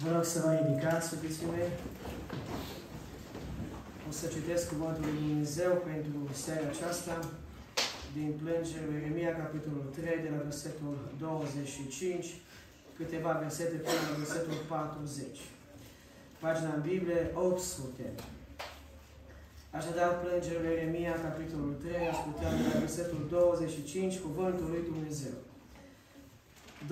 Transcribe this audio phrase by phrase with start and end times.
[0.00, 1.70] Vă rog să vă ridicați, iubiții mei.
[4.08, 7.14] O să citesc Cuvântul lui Dumnezeu pentru seara aceasta
[8.16, 12.26] din plângerea Ieremia, capitolul 3, de la versetul 25,
[12.98, 15.26] câteva versete până la versetul 40.
[16.40, 18.02] Pagina în Biblie 800.
[19.78, 25.36] Așadar, plângerea Ieremia, capitolul 3, ascultăm de la versetul 25, Cuvântul lui Dumnezeu.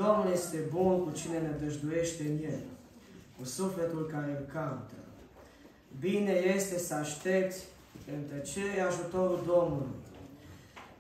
[0.01, 2.63] Domnul este bun cu cine ne dăjduiește în El
[3.41, 4.95] cu sufletul care îl caută.
[6.01, 7.65] Bine este să aștepți
[8.13, 9.99] în tăcere ajutorul Domnului.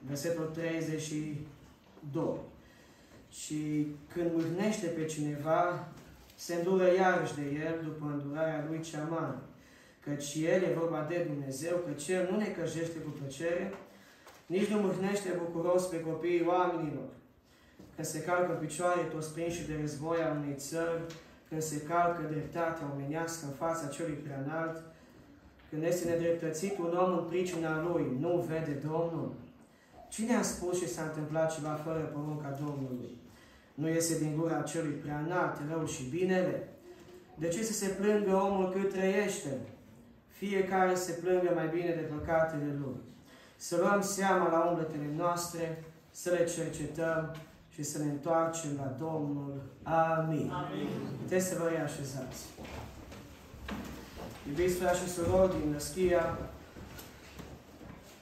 [0.06, 2.36] Versetul 32.
[3.30, 5.88] Și când mâhnește pe cineva,
[6.34, 9.38] se îndură iarăși de el după îndurarea lui cea mare.
[10.00, 13.74] Căci el e vorba de Dumnezeu, că El nu ne căjește cu plăcere,
[14.46, 17.08] nici nu mâhnește bucuros pe copiii oamenilor.
[17.94, 21.02] Când se calcă picioare toți prinși de război a unei țări,
[21.50, 24.82] când se calcă dreptatea omenească în fața celui preanalt,
[25.70, 29.32] când este nedreptățit un om în pricina lui, nu vede Domnul?
[30.08, 33.18] Cine a spus și s-a întâmplat ceva fără porunca Domnului?
[33.74, 36.68] Nu iese din gura celui preanalt rău și binele?
[37.34, 39.58] De ce să se plângă omul cât trăiește?
[40.28, 42.96] Fiecare se plângă mai bine de păcatele lui.
[43.56, 47.34] Să luăm seama la umbletele noastre, să le cercetăm
[47.74, 49.62] și să ne întoarcem la Domnul.
[49.82, 50.50] Amin.
[50.60, 50.88] Amin.
[51.22, 52.40] Puteți să vă reașezați.
[54.48, 56.38] Iubiți frate și surori din Năschia,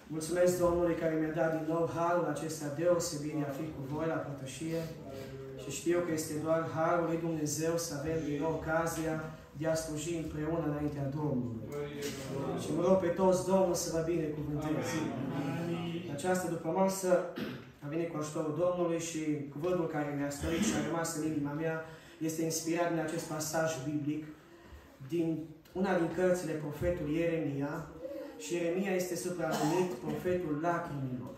[0.07, 4.07] mulțumesc Domnului care mi-a dat din nou harul acesta deosebit de a fi cu voi
[4.07, 4.81] la pătășie
[5.63, 9.15] și știu că este doar harul lui Dumnezeu să avem din nou ocazia
[9.59, 11.67] de a sluji împreună înaintea Domnului.
[12.63, 14.99] Și mă rog pe toți Domnul să vă binecuvânteze.
[16.09, 17.11] În această după masă
[17.89, 19.21] a venit cu ajutorul Domnului și
[19.53, 21.85] cuvântul care mi-a stărit și a rămas în inima mea
[22.19, 24.25] este inspirat din acest pasaj biblic,
[25.09, 27.87] din una din cărțile profetului Ieremia
[28.39, 31.35] și Ieremia este supranumit profetul lacrimilor.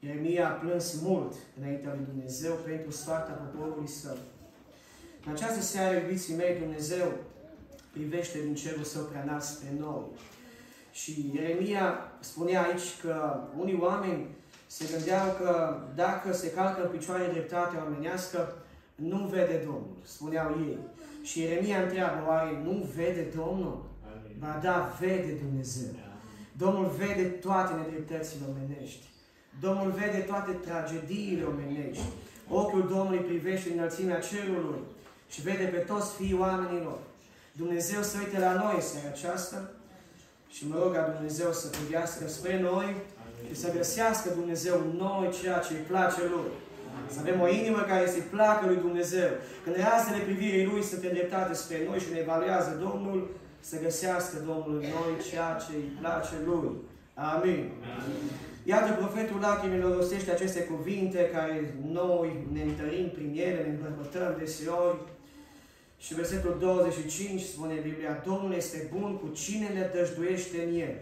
[0.00, 4.16] Ieremia a plâns mult înaintea lui Dumnezeu pentru soarta poporului său.
[5.26, 7.12] În această seară, iubiții mei, Dumnezeu
[7.92, 10.04] privește din cerul său prea spre noi.
[10.92, 14.26] Și Ieremia spunea aici că unii oameni
[14.76, 18.54] se gândeau că dacă se calcă în picioare dreptatea omenească,
[18.94, 20.78] nu vede Domnul, spuneau ei.
[21.22, 23.84] Și Ieremia întreabă, oare nu vede Domnul?
[24.38, 25.92] Ba da, vede Dumnezeu.
[26.52, 29.06] Domnul vede toate nedreptățile omenești.
[29.60, 32.04] Domnul vede toate tragediile omenești.
[32.48, 34.80] Ochiul Domnului privește înălțimea cerului
[35.30, 36.98] și vede pe toți fiii oamenilor.
[37.52, 39.70] Dumnezeu se uite la noi seara aceasta
[40.50, 42.96] și mă rog ca Dumnezeu să privească spre noi
[43.48, 46.50] și să găsească Dumnezeu în noi ceea ce îi place Lui.
[47.12, 49.30] Să avem o inimă care să-i placă lui Dumnezeu.
[49.64, 53.18] Când razele privirii Lui sunt îndreptate spre noi și ne evaluează Domnul,
[53.60, 56.70] să găsească Domnul în noi ceea ce îi place Lui.
[57.14, 57.62] Amin.
[57.96, 58.22] Amin.
[58.64, 64.98] Iată, profetul lacrimilor rostește aceste cuvinte care noi ne întărim prin ele, ne îmbărbătăm deseori.
[65.98, 70.94] Și versetul 25 spune Biblia, Domnul este bun cu cine ne dăjduiește în El.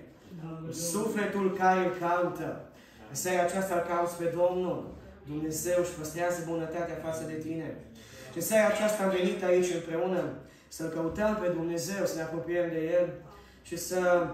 [0.71, 2.61] Sufletul care îl caută.
[3.09, 4.97] În seara aceasta îl cauți pe Domnul.
[5.27, 7.77] Dumnezeu își păstrează bunătatea față de tine.
[8.33, 10.23] Și în seara aceasta am venit aici împreună
[10.69, 13.07] să-L căutăm pe Dumnezeu, să ne apropiem de El
[13.63, 14.27] și să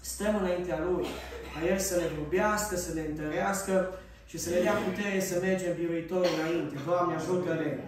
[0.00, 1.06] stăm înaintea Lui,
[1.54, 3.74] ca El să ne vorbească, să ne întărească
[4.26, 6.76] și să ne dea putere să mergem biruitor înainte.
[6.86, 7.78] Doamne, ajută-ne!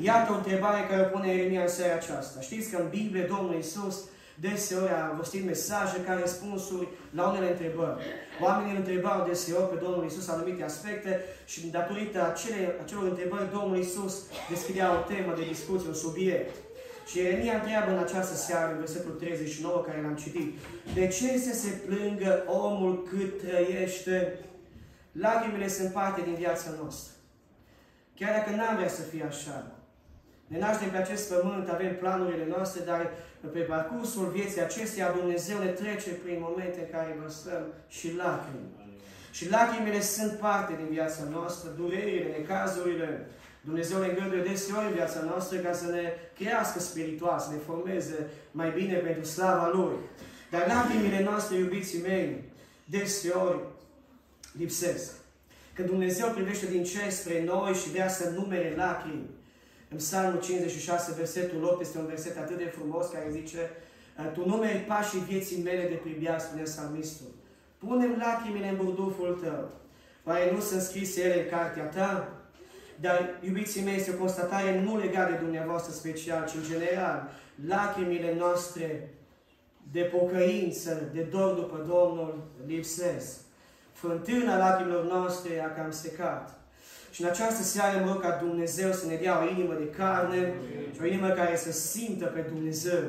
[0.00, 2.40] Iată o întrebare care o pune Ieremia în seara aceasta.
[2.40, 3.96] Știți că în Biblie Domnul Iisus
[4.40, 8.04] deseori a rostit mesaje ca răspunsuri la unele întrebări.
[8.42, 13.78] Oamenii îl întrebau deseori pe Domnul Isus anumite aspecte și datorită acele, acelor întrebări, Domnul
[13.78, 14.14] Isus
[14.50, 16.54] deschidea o temă de discuție, un subiect.
[17.06, 20.58] Și Ieremia întreabă în această seară, în versetul 39 care l-am citit,
[20.94, 24.38] De ce să se plângă omul cât trăiește?
[25.12, 27.12] Lacrimile sunt parte din viața noastră.
[28.14, 29.76] Chiar dacă n-am vrea să fie așa.
[30.46, 33.10] Ne naștem pe acest pământ, avem planurile noastre, dar
[33.52, 38.74] pe parcursul vieții acesteia Dumnezeu ne trece prin momente în care vărsăm și lacrimi.
[39.30, 43.28] Și lacrimile sunt parte din viața noastră, durerile, necazurile.
[43.60, 48.30] Dumnezeu ne îngăduie deseori în viața noastră ca să ne crească spiritual, să ne formeze
[48.50, 49.96] mai bine pentru slava Lui.
[50.50, 52.42] Dar lacrimile noastre, iubiții mei,
[52.84, 53.58] deseori
[54.58, 55.12] lipsesc.
[55.74, 59.30] Când Dumnezeu privește din cer spre noi și vrea să numere lacrimi,
[59.90, 63.70] în Psalmul 56, versetul 8, este un verset atât de frumos care zice
[64.34, 67.30] Tu numeri pașii vieții mele de pribia, spune psalmistul.
[67.78, 69.70] Punem lacrimile în burduful tău.
[70.24, 72.28] Oare nu sunt scrise ele în cartea ta?
[73.00, 77.30] Dar, iubiții mei, este o constatare nu legată de dumneavoastră special, ci în general.
[77.66, 79.14] Lacrimile noastre
[79.92, 83.38] de pocăință, de dor după Domnul, lipsesc.
[83.92, 86.60] Fântâna lacrimilor noastre a cam secat.
[87.16, 90.54] Și în această seară mă rog ca Dumnezeu să ne dea o inimă de carne
[90.94, 93.02] și o inimă care să simtă pe Dumnezeu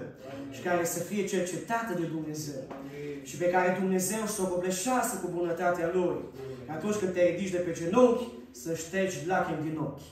[0.51, 2.61] și care să fie cercetată de Dumnezeu
[3.23, 6.17] și pe care Dumnezeu să o copleșească cu bunătatea Lui.
[6.67, 10.07] Atunci când te ridici de pe genunchi, să ștergi lacrimi din ochi.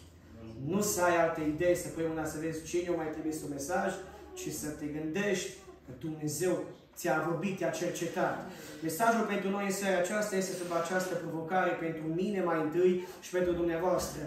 [0.67, 3.49] Nu să ai alte idei, să pui una să vezi cine o mai trimis un
[3.49, 3.93] mesaj,
[4.33, 5.49] ci să te gândești
[5.85, 6.63] că Dumnezeu
[6.95, 8.45] ți-a vorbit, te-a cercetat.
[8.81, 13.29] Mesajul pentru noi în seara aceasta este sub această provocare pentru mine mai întâi și
[13.29, 14.21] pentru dumneavoastră.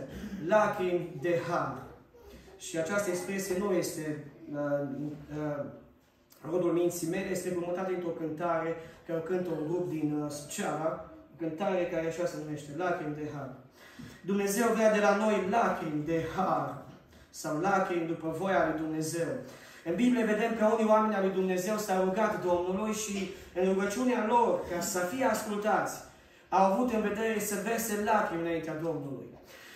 [0.47, 1.83] Lacrimi de har.
[2.59, 4.89] Și această expresie nu este uh,
[5.39, 5.65] uh,
[6.51, 8.77] rodul minții mele, este următată într-o cântare
[9.07, 13.51] care cântă un grup din uh, Suceava, cântare care așa se numește, Lacrimi de har.
[14.21, 16.83] Dumnezeu vrea de la noi lacrimi de har
[17.31, 19.29] sau lacrimi după voia lui Dumnezeu.
[19.89, 24.27] În Biblie vedem că unii oameni al lui Dumnezeu s-au rugat Domnului și în rugăciunea
[24.27, 25.95] lor, ca să fie ascultați,
[26.49, 29.27] au avut în vedere să verse lacrimi înaintea Domnului.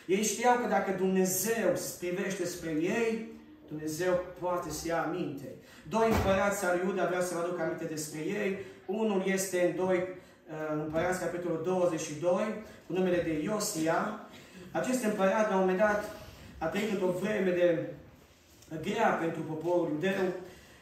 [0.06, 1.68] Ei știau că dacă Dumnezeu
[1.98, 3.28] privește spre ei,
[3.68, 5.48] Dumnezeu poate să ia aminte.
[5.88, 8.58] Doi împărați al Iuda, vreau să vă aduc aminte despre ei.
[8.86, 10.04] Unul este în 2 uh,
[10.84, 12.32] împărați, capitolul 22,
[12.86, 14.20] cu numele de Iosia.
[14.72, 16.04] Acest împărat, la un moment dat,
[16.58, 17.88] a trăit într-o vreme de
[18.82, 20.24] grea pentru poporul iudeu.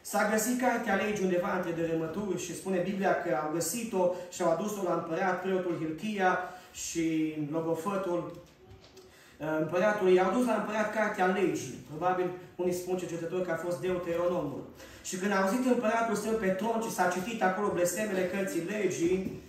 [0.01, 4.51] S-a găsit cartea legii undeva între dărâmături și spune Biblia că au găsit-o și au
[4.51, 6.39] adus-o la împărat, preotul Hilchia
[6.73, 10.13] și logofătul uh, împăratului.
[10.13, 11.79] I-au dus la împărat cartea legii.
[11.89, 14.63] Probabil unii spun cercetători că a fost Deuteronomul.
[15.03, 19.41] Și când a auzit împăratul său pe tron și s-a citit acolo blestemele cărții legii,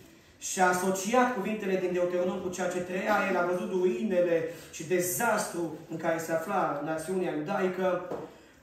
[0.51, 4.87] și a asociat cuvintele din Deuteronom cu ceea ce trăia el, a văzut ruinele și
[4.87, 8.17] dezastru în care se afla națiunea iudaică,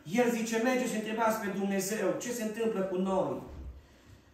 [0.03, 3.41] el zice, merge și întrebați pe Dumnezeu ce se întâmplă cu noi.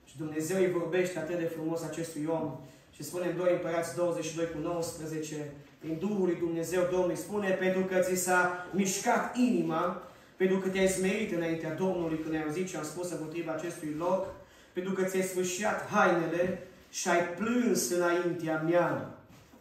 [0.06, 2.60] Și Dumnezeu îi vorbește atât de frumos acestui om
[2.96, 5.36] și spune în 2 Împărați 22 cu 19,
[5.80, 10.04] prin Duhul lui Dumnezeu, Domnul spune, pentru că ți s-a mișcat inima,
[10.36, 14.26] pentru că te-ai smerit înaintea Domnului când ai auzit ce am spus împotriva acestui loc,
[14.74, 18.90] pentru că ți-ai sfârșit hainele și ai plâns înaintea mea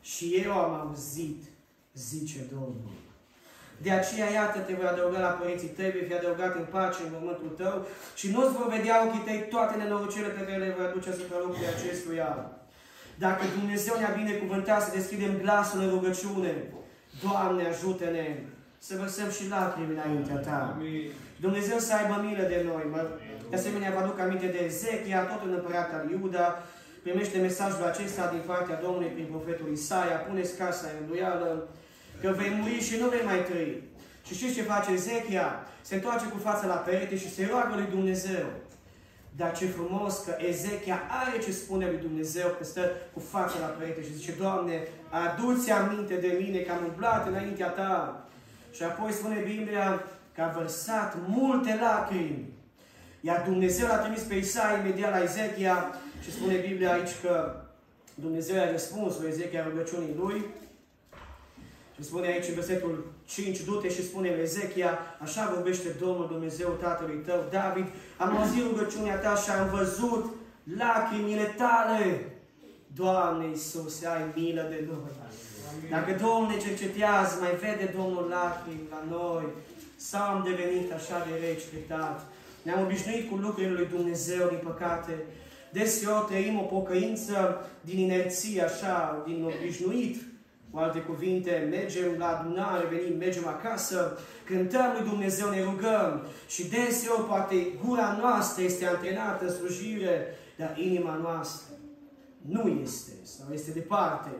[0.00, 1.40] și eu am auzit,
[1.94, 2.96] zice Domnul.
[3.84, 7.12] De aceea, iată, te voi adăuga la părinții tăi, vei fi adăugat în pace în
[7.12, 7.76] mormântul tău
[8.18, 11.72] și nu-ți vor vedea ochii tăi toate nenorocele pe care le voi aduce asupra locului
[11.74, 12.30] acestuia.
[13.24, 16.52] Dacă Dumnezeu ne-a binecuvântat să deschidem glasul în rugăciune,
[17.24, 18.26] Doamne, ajută-ne
[18.86, 20.60] să vărsăm și lacrimi înaintea Ta.
[20.74, 21.10] Amin.
[21.44, 22.84] Dumnezeu să aibă milă de noi.
[22.92, 23.00] Mă,
[23.50, 26.46] de asemenea, vă aduc aminte de Ezechia, tot în împărat al Iuda,
[27.04, 31.68] primește mesajul acesta din partea Domnului prin profetul Isaia, puneți casa în îndoială,
[32.20, 33.82] că vei muri și nu vei mai trăi.
[34.26, 35.48] Și știți ce face Ezechia?
[35.80, 38.46] Se întoarce cu fața la perete și se roagă lui Dumnezeu.
[39.36, 43.66] Dar ce frumos că Ezechia are ce spune lui Dumnezeu, că stă cu fața la
[43.66, 48.26] perete și zice, Doamne, adu-ți aminte de mine că am umblat înaintea Ta.
[48.72, 50.04] Și apoi spune Biblia
[50.34, 52.52] că a vărsat multe lacrimi.
[53.20, 57.54] Iar Dumnezeu l-a trimis pe Isaia imediat la Ezechia și spune Biblia aici că
[58.14, 60.44] Dumnezeu a răspuns lui Ezechia rugăciunii lui.
[61.96, 66.68] Și spune aici în versetul 5, du-te și spune lui Ezechia, așa vorbește Domnul Dumnezeu
[66.68, 70.24] Tatălui tău, David, am auzit rugăciunea ta și am văzut
[70.78, 72.28] lacrimile tale.
[72.94, 75.12] Doamne Iisuse, ai milă de noi.
[75.90, 79.44] Dacă Domnul ne cercetează, mai vede Domnul lacrimi la noi,
[79.96, 82.26] sau am devenit așa de reci dreptat.
[82.62, 85.12] Ne-am obișnuit cu lucrurile lui Dumnezeu, din păcate,
[85.74, 87.34] Deseori trăim o pocăință
[87.80, 90.22] din inerție, așa, din obișnuit.
[90.70, 96.68] Cu alte cuvinte, mergem la adunare, venim, mergem acasă, cântăm lui Dumnezeu, ne rugăm și
[96.68, 100.26] deseori poate gura noastră este antrenată în slujire,
[100.56, 101.74] dar inima noastră
[102.40, 104.30] nu este sau este departe.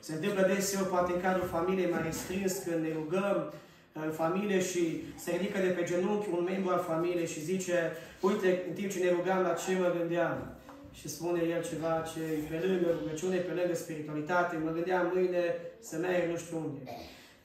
[0.00, 3.52] Se întâmplă deseori, poate în cadrul familiei mai restrâns, când ne rugăm
[3.92, 8.62] în familie și se ridică de pe genunchi un membru al familiei și zice, uite,
[8.68, 10.59] în timp ce ne rugam la ce mă gândeam,
[11.00, 15.44] și spune el ceva ce pe lângă rugăciune, pe lângă spiritualitate, mă gândeam mâine
[15.80, 16.80] să merg nu știu unde.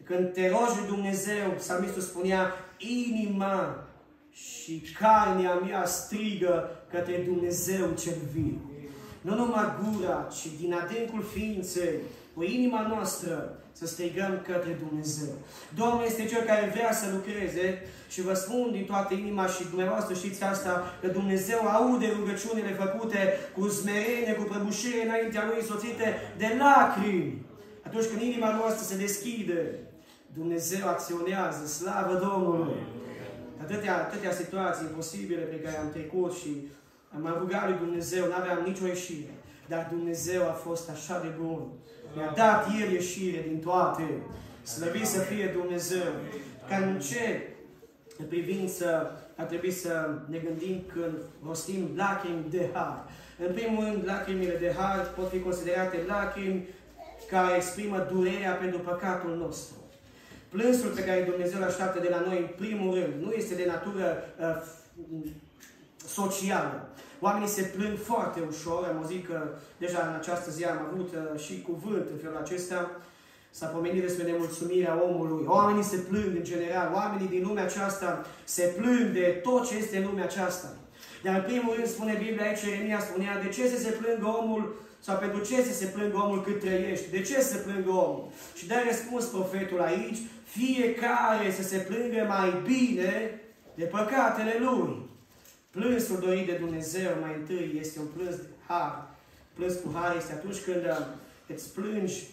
[0.03, 3.88] Când te rogi lui Dumnezeu, psalmistul spunea, inima
[4.31, 8.62] și carnea mea strigă către Dumnezeu cel viu.
[9.21, 11.95] Nu numai gura, ci din adâncul ființei,
[12.33, 15.34] cu inima noastră, să strigăm către Dumnezeu.
[15.79, 17.67] Domnul este Cel care vrea să lucreze
[18.13, 23.20] și vă spun din toată inima și dumneavoastră știți asta, că Dumnezeu aude rugăciunile făcute
[23.55, 27.46] cu smerenie, cu prăbușire înaintea Lui, însoțite de lacrimi.
[27.86, 29.79] Atunci când inima noastră se deschide,
[30.34, 32.82] Dumnezeu acționează, slavă Domnului!
[33.62, 36.67] Atâtea, atâtea situații imposibile pe care am trecut și
[37.15, 39.34] am rugat lui Dumnezeu, n-aveam nicio ieșire.
[39.67, 41.62] Dar Dumnezeu a fost așa de bun.
[42.15, 44.03] Mi-a dat El ieșire din toate.
[44.63, 46.12] Slăvit să fie Dumnezeu.
[46.69, 47.50] Ca în ce
[48.27, 51.17] privință ar trebui să ne gândim când
[51.48, 53.03] rostim lacrimi de har.
[53.48, 56.67] În primul rând, lacrimile de har pot fi considerate lacrimi
[57.29, 59.75] care exprimă durerea pentru păcatul nostru.
[60.50, 63.65] Plânsul pe care Dumnezeu îl așteaptă de la noi, în primul rând, nu este de
[63.65, 64.62] natură uh,
[66.07, 66.89] socială.
[67.19, 68.84] Oamenii se plâng foarte ușor.
[68.84, 72.91] Am auzit că deja în această zi am avut uh, și cuvânt în felul acesta.
[73.50, 75.45] S-a pomenit despre nemulțumirea omului.
[75.48, 76.91] Oamenii se plâng în general.
[76.93, 80.67] Oamenii din lumea aceasta se plâng de tot ce este în lumea aceasta.
[81.24, 84.75] Dar în primul rând spune Biblia aici, Ieremia spunea, de ce să se plângă omul
[85.00, 87.10] sau pentru ce să se plângă omul cât trăiești?
[87.10, 88.29] De ce să se plângă omul?
[88.55, 93.41] Și dă răspuns profetul aici, fiecare să se plângă mai bine
[93.75, 95.04] de păcatele lui.
[95.75, 99.08] Plânsul dorit de Dumnezeu mai întâi este un plâns de har.
[99.53, 101.05] Plâns cu har este atunci când uh,
[101.53, 102.24] îți plângi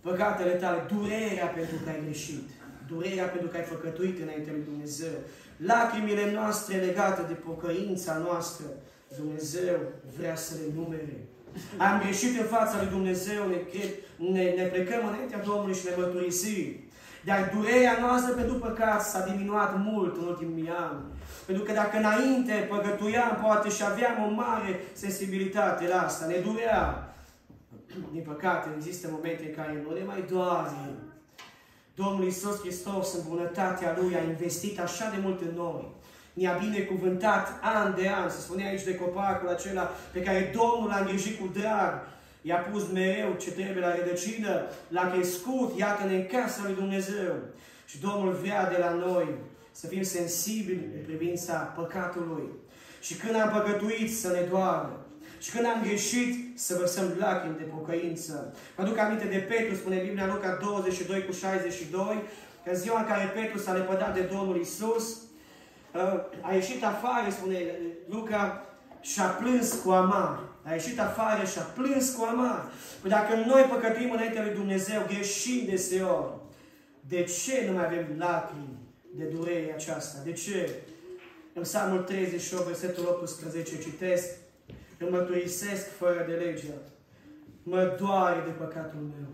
[0.00, 2.48] păcatele tale, durerea pentru că ai greșit,
[2.88, 5.16] durerea pentru că ai făcătuit înainte lui Dumnezeu,
[5.56, 8.66] lacrimile noastre legate de pocăința noastră,
[9.16, 9.78] Dumnezeu
[10.18, 11.18] vrea să le numere.
[11.76, 13.56] Am greșit în fața lui Dumnezeu, ne,
[14.32, 16.87] ne, ne plecăm înaintea Domnului și ne mărturisim.
[17.24, 21.00] Dar durerea noastră pentru păcat s-a diminuat mult în ultimii ani.
[21.46, 27.12] Pentru că dacă înainte păgătuiam, poate și aveam o mare sensibilitate la asta, ne durea.
[28.12, 30.70] Din păcate, există momente în care nu ne mai doare.
[31.94, 35.96] Domnul Iisus Hristos, în bunătatea Lui, a investit așa de mult în noi.
[36.32, 38.30] Ne-a binecuvântat an de an.
[38.30, 42.06] Se spune aici de copacul acela pe care Domnul l-a îngrijit cu drag.
[42.48, 47.34] I-a pus mereu ce trebuie la rădăcină, l-a crescut, iată-ne în casa lui Dumnezeu.
[47.86, 49.28] Și Domnul vrea de la noi
[49.70, 52.48] să fim sensibili în privința păcatului.
[53.00, 55.06] Și când am păcătuit să ne doară.
[55.38, 58.54] Și când am greșit, să vărsăm lacrimi de pocăință.
[58.76, 62.22] Mă duc aminte de Petru, spune Biblia Luca 22 cu 62,
[62.64, 65.16] că ziua în care Petru s-a lepădat de Domnul Isus,
[65.94, 67.58] uh, a ieșit afară, spune
[68.08, 68.62] Luca,
[69.00, 70.47] și a plâns cu amar.
[70.68, 72.70] A ieșit afară și a plâns cu amar.
[73.00, 76.32] Păi dacă noi păcătuim înaintea lui Dumnezeu, greșim deseori,
[77.00, 78.78] de ce nu mai avem lacrimi
[79.16, 80.18] de durere aceasta?
[80.24, 80.70] De ce?
[81.52, 84.28] În Psalmul 38, versetul 18, citesc,
[84.98, 86.66] îmi mărturisesc fără de lege.
[87.62, 89.28] Mă doare de păcatul meu.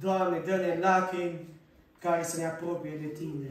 [0.00, 1.48] Doamne, dă-ne lacrimi
[1.98, 3.50] care să ne apropie de Tine.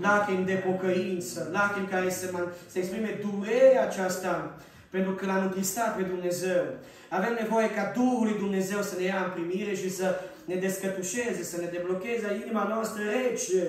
[0.00, 4.60] Lacrimi de pocăință, lacrimi care să, mă, să exprime durerea aceasta
[4.90, 6.62] pentru că l-am întristat pe Dumnezeu.
[7.08, 11.42] Avem nevoie ca Duhul lui Dumnezeu să ne ia în primire și să ne descătușeze,
[11.42, 13.66] să ne deblocheze inima noastră rece.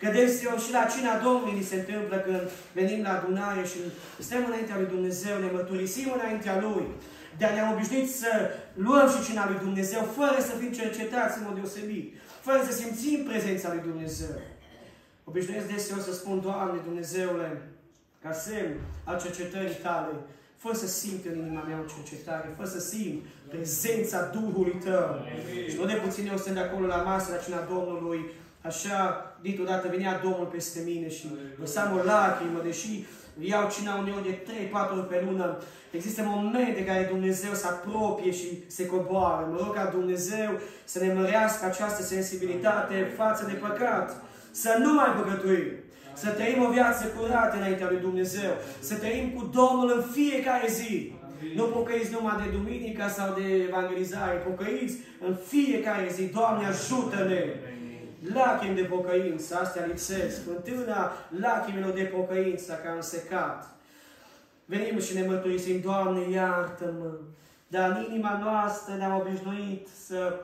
[0.00, 2.40] Că deseori și la cina Domnului ni se întâmplă când
[2.72, 3.78] venim la adunare și
[4.18, 6.86] stăm înaintea lui Dumnezeu, ne mărturisim înaintea Lui.
[7.38, 8.32] Dar ne-am obișnuit să
[8.74, 13.18] luăm și cina lui Dumnezeu fără să fim cercetați în mod deosebit, fără să simțim
[13.28, 14.36] prezența lui Dumnezeu.
[15.24, 17.62] Obișnuiesc deseori să spun, Doamne Dumnezeule,
[18.22, 18.72] ca semn
[19.04, 20.12] al cercetării tale,
[20.62, 25.08] fă să simt în inima mea o cercetare, fă să simt prezența Duhului Tău.
[25.70, 28.20] Și nu de puțin eu stând acolo la masă, la cina Domnului,
[28.62, 31.26] Așa, dintr-o dată venea Domnul peste mine și
[31.58, 33.04] lăsam o lacrimă, deși
[33.38, 34.38] iau cina uneori de
[34.90, 35.58] 3-4 ori pe lună.
[35.90, 39.48] Există momente în care Dumnezeu se apropie și se coboară.
[39.50, 40.50] Mă rog ca Dumnezeu
[40.84, 44.22] să ne mărească această sensibilitate față de păcat.
[44.50, 45.66] Să nu mai păcătuim.
[46.14, 48.50] Să trăim o viață curată înaintea lui Dumnezeu.
[48.80, 51.12] Să trăim cu Domnul în fiecare zi.
[51.54, 54.36] Nu pocăiți numai de duminica sau de evangelizare.
[54.36, 56.24] Pocăiți în fiecare zi.
[56.24, 57.44] Doamne, ajută-ne!
[58.32, 63.70] lacrimi de pocăință, astea lipsesc, fântâna lacrimilor de pocăință care am secat.
[64.64, 67.10] Venim și ne mărturisim, Doamne, iartă-mă,
[67.66, 70.40] dar în inima noastră ne-am obișnuit să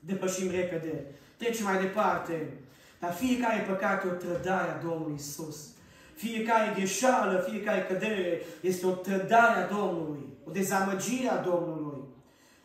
[0.00, 1.04] depășim repede.
[1.36, 2.52] Trecem mai departe.
[2.98, 5.56] Dar fiecare păcat e o trădare a Domnului Isus.
[6.14, 12.02] Fiecare greșeală, fiecare cădere este o trădare a Domnului, o dezamăgire a Domnului.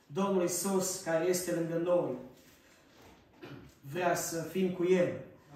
[0.05, 2.15] Domnul Isus care este lângă noi,
[3.91, 5.11] vrea să fim cu El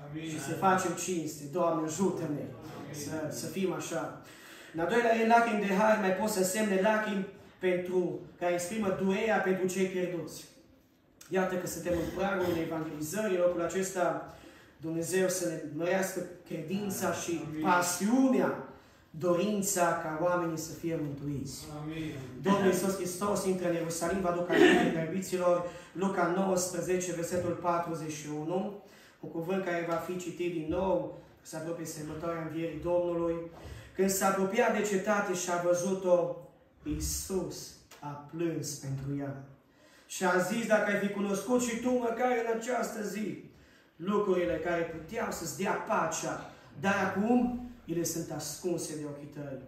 [0.10, 0.29] Amin.
[0.29, 1.43] și să facem cinste.
[1.51, 2.46] Doamne, ajută-ne
[2.91, 4.22] să, să fim așa.
[4.74, 7.27] În al doilea rând, lacrimi de har mai pot să semne lacrimi
[7.60, 10.46] pentru, care exprimă durerea pentru cei pierduți.
[11.29, 14.36] Iată că suntem în pragul unei evangelizări, în locul acesta
[14.77, 17.31] Dumnezeu să ne mărească credința și
[17.62, 18.67] pasiunea
[19.10, 21.65] dorința ca oamenii să fie mântuiți.
[21.81, 22.13] Amin.
[22.41, 28.84] Domnul Iisus Hristos intră în Ierusalim, vă aduc aminte, iubiților, Luca 19, versetul 41,
[29.19, 33.36] un cuvânt care va fi citit din nou, să apropie sărbătoarea învierii Domnului.
[33.96, 36.36] Când s-a apropiat de cetate și a văzut-o,
[36.84, 39.43] Iisus a plâns pentru ea.
[40.07, 43.43] Și a zis, dacă ai fi cunoscut și tu măcar în această zi,
[43.97, 49.59] lucrurile care puteau să-ți dea pacea, dar acum ele sunt ascunse de ochii tăi.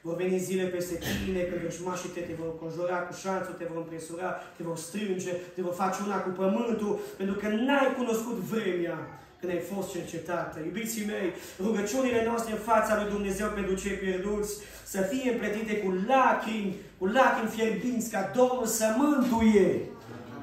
[0.00, 3.76] Vor veni zile peste tine când vrăjmașii te, te vor conjura cu șanțul, te vor
[3.76, 8.98] împresura, te vor strânge, te vor face una cu pământul, pentru că n-ai cunoscut vremea
[9.40, 10.58] când ai fost cercetată.
[10.64, 11.32] Iubiții mei,
[11.66, 14.52] rugăciunile noastre în fața lui Dumnezeu pentru cei pierduți
[14.84, 19.80] să fie împletite cu lacrimi, cu lacrimi fierbinți, ca Domnul să mântuie.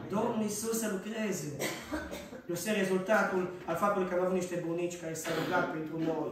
[0.10, 1.48] Domnul Iisus să lucreze.
[2.52, 6.32] Este rezultatul al faptului că am avut niște bunici care s-au rugat pentru noi.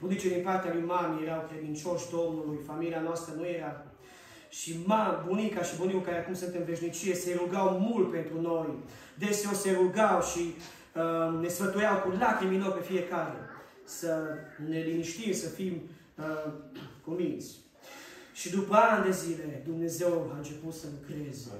[0.00, 3.86] Bunicii din partea lui mami erau credincioși Domnului, familia noastră nu era.
[4.48, 8.68] Și ma, bunica și bunicul care acum sunt în veșnicie se rugau mult pentru noi.
[9.18, 10.54] Deseori se rugau și
[10.94, 13.36] uh, ne sfătuiau cu lacrimi lor pe fiecare
[13.84, 14.24] să
[14.68, 15.82] ne liniștim, să fim
[16.18, 16.52] uh,
[17.04, 17.63] cuminți.
[18.40, 21.50] Și după ani de zile, Dumnezeu a început să lucreze.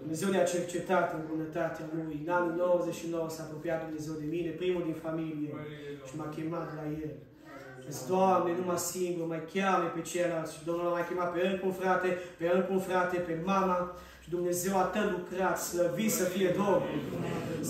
[0.00, 2.22] Dumnezeu ne-a cercetat în bunătatea Lui.
[2.24, 5.52] În anul 99 s-a apropiat Dumnezeu de mine, primul din familie,
[6.06, 7.14] și m-a chemat la El.
[7.90, 10.54] Zis, Doamne, numai singur, mai cheame pe ceilalți.
[10.54, 12.08] Și Domnul a mai chemat pe încă un frate,
[12.38, 13.78] pe încă un frate, pe mama.
[14.22, 16.82] Și Dumnezeu a atât lucrat, slăvit să fie Domnul.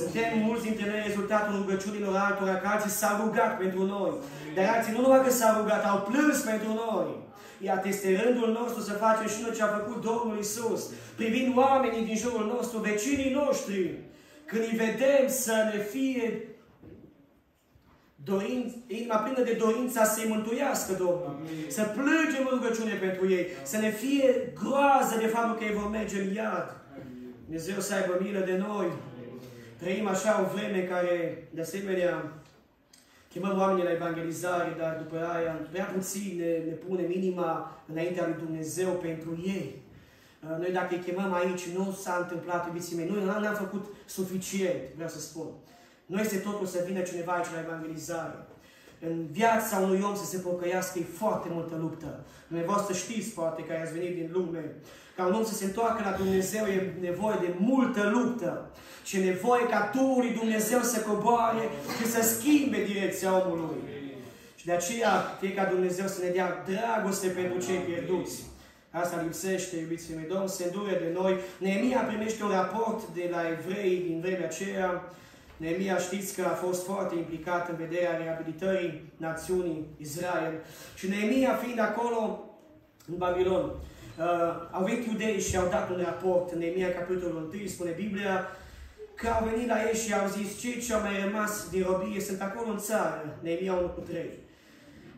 [0.01, 4.13] Suntem mulți dintre noi rezultatul rugăciunilor altora, că alții s-au rugat pentru noi.
[4.55, 7.09] Dar alții nu numai că s-au rugat, au plâns pentru noi.
[7.65, 12.05] Iată, este rândul nostru să facem și noi ce a făcut Domnul Isus, privind oamenii
[12.05, 13.95] din jurul nostru, vecinii noștri,
[14.45, 16.47] când îi vedem să ne fie
[18.25, 21.37] dorinț, inima plină de dorința să-i mântuiască Domnul.
[21.39, 21.65] Amin.
[21.69, 23.47] Să plângem rugăciune pentru ei.
[23.63, 26.77] Să ne fie groază de faptul că ei vor merge în iad.
[27.45, 28.93] Dumnezeu să aibă milă de noi.
[29.79, 32.42] Trăim așa o vreme care, de asemenea,
[33.33, 38.37] chemăm oamenii la evangelizare, dar după aia prea puțin ne, ne punem inima înaintea lui
[38.45, 39.83] Dumnezeu pentru ei.
[40.59, 45.09] Noi dacă îi chemăm aici, nu s-a întâmplat, iubiții mei, noi n-am făcut suficient, vreau
[45.09, 45.47] să spun.
[46.07, 48.47] Nu este totul să vină cineva aici la evangelizare.
[49.01, 52.25] În viața unui om să se pocăiască e foarte multă luptă.
[52.49, 54.75] Dumneavoastră știți poate că ați venit din lume.
[55.17, 58.71] Ca un om să se întoarcă la Dumnezeu e nevoie de multă luptă.
[59.05, 63.83] Și e nevoie ca Duhul lui Dumnezeu să coboare și să schimbe direcția omului.
[64.57, 68.43] Și de aceea, fie ca Dumnezeu să ne dea dragoste pentru cei pierduți.
[68.91, 70.29] Asta lipsește, iubiții mei.
[70.29, 71.37] Domnul se îndure de noi.
[71.59, 75.03] Neemia primește un raport de la evrei din vremea aceea
[75.63, 80.53] Neemia știți că a fost foarte implicat în vederea reabilitării națiunii Israel.
[80.95, 82.45] Și Neemia fiind acolo
[83.11, 83.73] în Babilon, uh,
[84.71, 88.47] au venit iudei și au dat un raport în Neemia capitolul 1, spune Biblia,
[89.15, 92.21] că au venit la ei și au zis, cei ce au mai rămas din robie
[92.21, 94.31] sunt acolo în țară, Neemia 1 cu 3.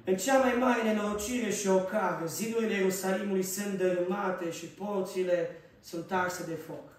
[0.05, 5.51] În cea mai mare nenorocire și ocară, zidurile Ierusalimului sunt dărâmate și porțile
[5.83, 6.93] sunt arse de foc.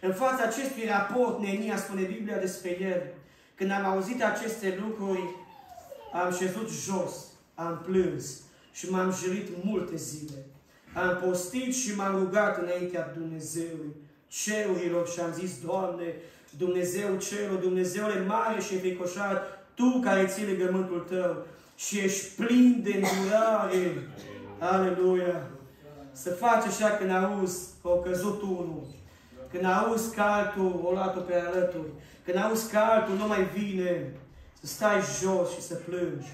[0.00, 3.02] În fața acestui raport, Neemia spune Biblia despre el,
[3.54, 5.24] când am auzit aceste lucruri,
[6.12, 7.12] am șezut jos,
[7.54, 8.40] am plâns
[8.72, 10.44] și m-am jurit multe zile.
[10.94, 13.96] Am postit și m-am rugat înaintea Dumnezeului,
[14.28, 16.14] cerurilor și am zis, Doamne,
[16.58, 22.92] Dumnezeu cerul, Dumnezeule mare și înfricoșat, Tu care ții legământul Tău și ești plin de
[22.94, 24.08] îndurare.
[24.58, 25.50] Aleluia!
[26.12, 28.86] Să faci așa când auzi că au căzut unul,
[29.50, 31.88] când auzi că altul o luat pe alături,
[32.24, 34.12] când auzi că altul nu mai vine,
[34.60, 36.28] să stai jos și să plângi.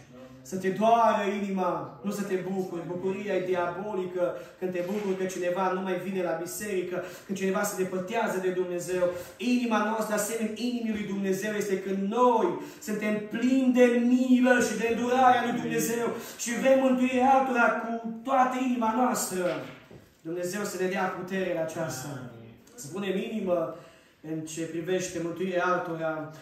[0.51, 2.87] Să te doară inima, nu să te bucuri.
[2.87, 7.63] Bucuria e diabolică când te bucuri că cineva nu mai vine la biserică, când cineva
[7.63, 9.05] se depărtează de Dumnezeu.
[9.37, 12.49] Inima noastră, asemenea inimii lui Dumnezeu, este când noi
[12.83, 16.07] suntem plini de milă și de îndurarea lui Dumnezeu
[16.39, 19.45] și vrem mântuirea altora cu toată inima noastră.
[20.21, 22.09] Dumnezeu să ne dea putere la aceasta
[22.75, 23.77] să punem inimă
[24.31, 26.33] în ce privește mântuirea altora.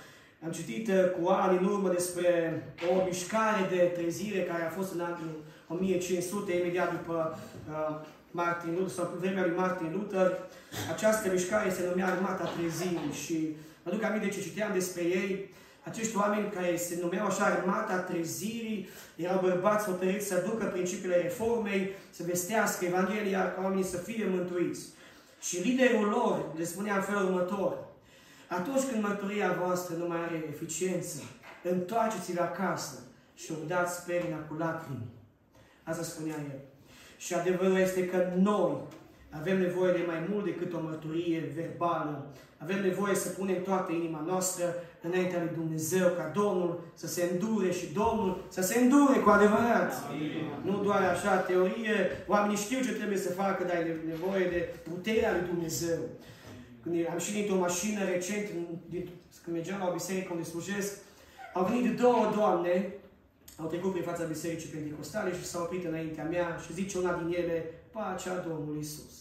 [0.45, 4.93] Am citit uh, cu ani în urmă despre o mișcare de trezire care a fost
[4.93, 5.35] în anul
[5.69, 7.39] 1500, imediat după
[7.71, 7.97] uh,
[8.31, 10.39] Martin Luther, sau vremea lui Martin Luther.
[10.95, 15.53] Această mișcare se numea Armata Trezirii și mă duc aminte ce citeam despre ei.
[15.85, 21.91] Acești oameni care se numeau așa Armata Trezirii erau bărbați hotărâți să ducă principiile reformei,
[22.11, 24.87] să vestească Evanghelia ca oamenii să fie mântuiți.
[25.41, 27.84] Și liderul lor le spunea în felul următor.
[28.59, 31.19] Atunci când mărturia voastră nu mai are eficiență,
[31.63, 32.99] întoarceți-vă acasă
[33.35, 35.13] și urdați perina cu lacrimi.
[35.83, 36.61] Asta spunea el.
[37.17, 38.77] Și adevărul este că noi
[39.31, 42.27] avem nevoie de mai mult decât o mărturie verbală.
[42.59, 47.71] Avem nevoie să punem toată inima noastră înaintea lui Dumnezeu, ca Domnul să se îndure
[47.71, 49.93] și Domnul să se îndure cu adevărat.
[50.09, 50.31] Amin.
[50.65, 55.33] Nu doar așa teorie, oamenii știu ce trebuie să facă, dar ai nevoie de puterea
[55.33, 55.99] lui Dumnezeu.
[56.85, 58.47] Când am și dintr-o mașină recent,
[59.43, 60.93] când mergeam la o biserică unde slujesc,
[61.55, 62.93] au venit două doamne,
[63.61, 67.35] au trecut prin fața bisericii pentecostale și s-au oprit înaintea mea și zice una din
[67.43, 69.15] ele, pacea Domnului Isus.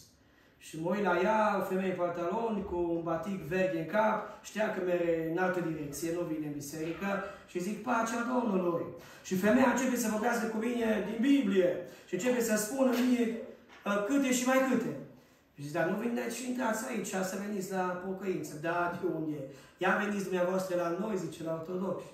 [0.58, 4.44] Și mă uit la ea, o femeie în pantaloni, cu un batic verde în cap,
[4.44, 8.86] știa că merge în altă direcție, nu vine în biserică, și zic, pacea Domnului.
[9.24, 11.72] Și femeia începe să vorbească cu mine din Biblie
[12.08, 13.38] și începe să spună mie
[13.86, 14.92] ă, câte și mai câte.
[15.56, 18.54] Și zic, dar nu veniți și intrați aici să veniți la pocăință.
[18.62, 19.38] Da, de unde?
[19.78, 22.12] Ia veniți dumneavoastră la noi, zice, la ortodoxi.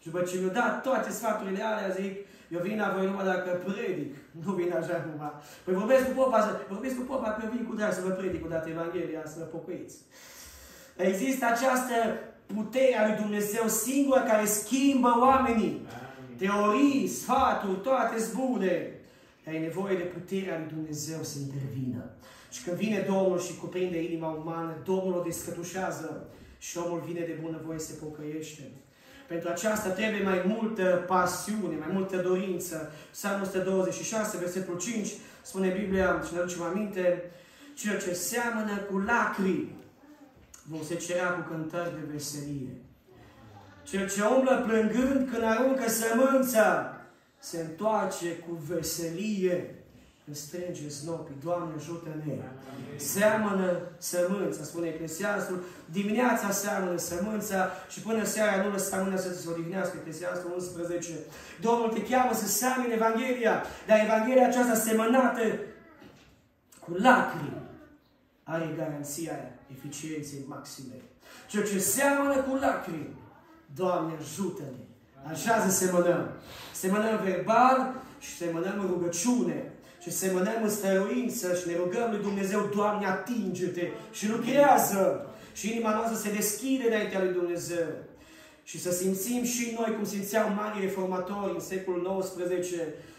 [0.00, 2.14] Și după ce mi-au dat toate sfaturile alea, zic,
[2.54, 5.32] eu vin la voi numai dacă predic, nu vin așa numai.
[5.64, 8.48] Păi vorbesc cu popa, vorbesc cu popa că vin cu drag să vă predic o
[8.48, 9.96] dată Evanghelia, să vă pocăiți.
[10.96, 11.94] Există această
[12.54, 15.86] putere a lui Dumnezeu singură care schimbă oamenii.
[16.38, 18.92] Teorii, sfaturi, toate zbune.
[19.44, 22.04] Dar e nevoie de puterea lui Dumnezeu să intervină.
[22.50, 26.26] Și când vine Domnul și cuprinde inima umană, Domnul o descătușează
[26.58, 28.62] și omul vine de bunăvoie să se pocăiește.
[29.28, 32.92] Pentru aceasta trebuie mai multă pasiune, mai multă dorință.
[33.10, 35.08] Psalmul 126, versetul 5,
[35.42, 37.30] spune Biblia, și ne aducem aminte,
[37.74, 39.76] Cel ce seamănă cu lacrimi,
[40.62, 42.76] vom se cerea cu cântări de veselie.
[43.82, 46.96] Cel ce umblă plângând când aruncă sămânța,
[47.38, 49.77] se întoarce cu veselie
[50.28, 51.36] când strânge snopii.
[51.44, 52.34] Doamne, ajută-ne!
[52.96, 55.64] Seamănă sămânța, spune Eclesiastul.
[55.84, 59.96] Dimineața seamănă sămânța și până seara nu lăsa mâna să se odihnească.
[60.00, 61.12] Eclesiastul 11.
[61.60, 65.42] Domnul te cheamă să seamănă Evanghelia, dar Evanghelia aceasta semănată
[66.80, 67.62] cu lacrimi
[68.42, 69.36] are garanția
[69.70, 70.94] eficienței maxime.
[71.48, 73.16] Ceea ce seamănă cu lacrimi,
[73.74, 74.84] Doamne, ajută-ne!
[75.30, 76.30] Așa să semănăm.
[76.72, 82.70] Semănăm verbal și semănăm în rugăciune și semănăm în stăruință și ne rugăm lui Dumnezeu,
[82.74, 85.26] Doamne, atinge-te și lucrează.
[85.52, 87.86] Și inima noastră se deschide înaintea lui Dumnezeu.
[88.62, 92.68] Și să simțim și noi cum simțeau mari reformatori în secolul XIX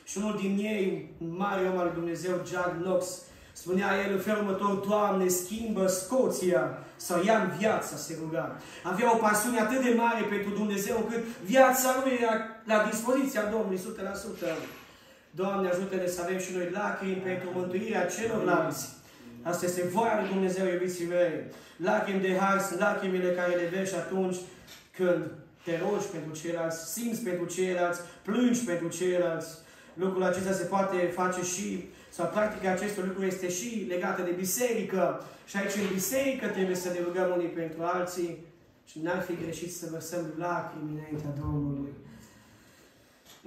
[0.04, 3.22] și unul din ei, un mare om al lui Dumnezeu, Jack Knox,
[3.54, 8.58] spunea el în felul următor, Doamne, schimbă Scoția sau ia viața, se ruga.
[8.84, 12.34] Avea o pasiune atât de mare pentru Dumnezeu încât viața lui era
[12.66, 14.79] la dispoziția Domnului 100%.
[15.32, 18.90] Doamne, ajută-ne să avem și noi lacrimi pentru mântuirea celorlalți.
[19.42, 21.34] Asta este voia lui Dumnezeu, iubiții mei.
[21.78, 24.36] Lacrimi de har sunt lacrimile care le vezi atunci
[24.92, 25.26] când
[25.64, 29.48] te rogi pentru ceilalți, simți pentru ceilalți, plângi pentru ceilalți.
[29.94, 35.26] Lucrul acesta se poate face și, sau practica acestor lucruri este și legată de biserică.
[35.46, 38.38] Și aici în biserică trebuie să ne rugăm unii pentru alții
[38.86, 41.94] și n-ar fi greșit să vărsăm lacrimi înaintea Domnului.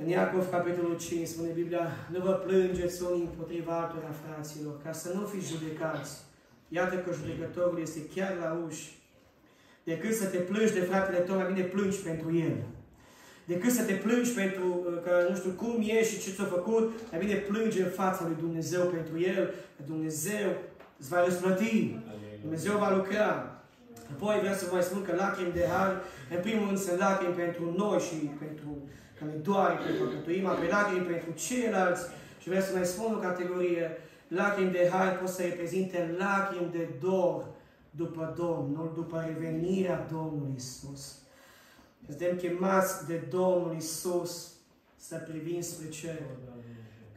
[0.04, 5.12] În Iacov, capitolul 5, spune Biblia, nu vă plângeți unii împotriva altora, fraților, ca să
[5.14, 6.10] nu fiți judecați.
[6.68, 8.86] Iată că judecătorul este chiar la uși.
[9.84, 12.54] Decât să te plângi de fratele tău, mai bine plângi pentru el.
[13.44, 16.92] Decât să te plângi pentru uh, că nu știu cum e și ce ți-a făcut,
[17.10, 19.44] mai bine plângi în fața lui Dumnezeu pentru el,
[19.76, 20.48] că Dumnezeu
[20.98, 21.96] îți va răsplăti.
[22.40, 23.30] Dumnezeu va lucra.
[24.12, 26.02] Apoi vreau să vă mai spun că lacrimi de har,
[26.34, 28.70] în primul rând sunt lacrimi pentru noi și pentru
[29.22, 32.02] că ne doare pentru păcătuim, apoi lacrimi pentru ceilalți
[32.40, 33.90] și vreau să mai spun o categorie,
[34.28, 37.44] lacrimi de har pot să reprezinte lacrimi de dor
[37.90, 41.18] după Domnul, după revenirea Domnului Isus.
[42.06, 44.52] Suntem chemați de Domnul Isus
[44.96, 46.22] să privim spre cer,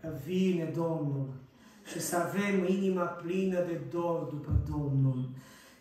[0.01, 1.27] că vine Domnul
[1.85, 5.29] și să avem inima plină de dor după Domnul.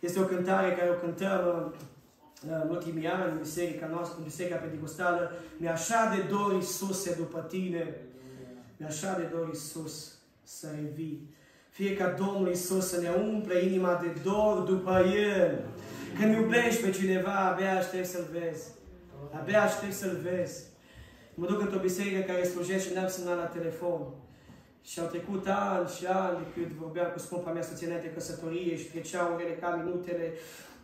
[0.01, 1.75] Este o cântare care o cântăm
[2.51, 7.41] în ultimii ani în biserica noastră, în biserica pentecostală, mi așa de dor Iisuse după
[7.41, 7.97] tine,
[8.77, 11.35] mi așa de dor Iisus să revii.
[11.71, 15.65] Fie ca Domnul Iisus să ne umple inima de dor după El.
[16.19, 18.69] Când iubești pe cineva, abia aștept să-L vezi.
[19.33, 20.63] Abia aștept să-L vezi.
[21.35, 24.01] Mă duc într-o biserică care slujește și n-am sunat la telefon.
[24.83, 28.77] Și au trecut ani și ani de când vorbeam cu scumpa mea soție de căsătorie
[28.77, 30.33] și treceau orele ca minutele.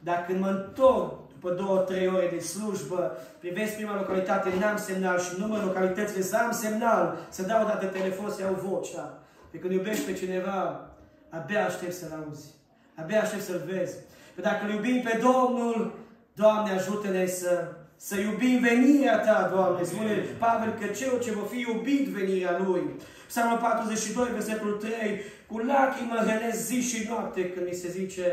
[0.03, 5.19] Dar când mă întorc după două, trei ore de slujbă, privesc prima localitate, n-am semnal
[5.21, 9.19] și numărul localitățile să am semnal, să dau o dată telefon, să iau vocea.
[9.51, 10.91] Pe când iubești pe cineva,
[11.29, 12.47] abia aștept să-l auzi.
[12.95, 13.95] Abia aștept să-l vezi.
[14.35, 15.99] Că dacă îl iubim pe Domnul,
[16.35, 19.85] Doamne ajută-ne să Să iubim venirea Ta, Doamne.
[19.85, 22.83] Spune Pavel că cel ce va fi iubit venirea Lui.
[23.27, 28.25] Psalmul 42, versetul 3, cu lacrimă rănesc zi și noapte când mi se zice